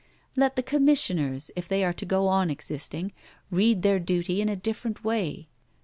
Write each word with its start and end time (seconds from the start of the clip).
Let 0.35 0.55
the 0.55 0.63
Commissioners, 0.63 1.51
if 1.55 1.67
they 1.67 1.83
are 1.83 1.93
to 1.93 2.07
go 2.07 2.27
on 2.27 2.49
existing, 2.49 3.11
read 3.51 3.83
their 3.83 3.99
duty 3.99 4.41
in 4.41 4.49
a 4.49 4.55
different 4.55 5.03
way. 5.03 5.47